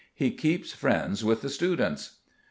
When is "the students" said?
1.43-2.21